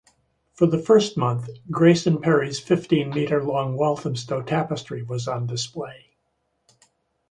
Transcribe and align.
For 0.55 0.65
the 0.65 0.79
first 0.79 1.15
month, 1.15 1.47
Grayson 1.69 2.19
Perry's 2.23 2.59
fifteen-metre 2.59 3.43
long 3.43 3.77
Walthamstow 3.77 4.41
Tapestry 4.41 5.03
was 5.03 5.27
on 5.27 5.45
display. 5.45 6.17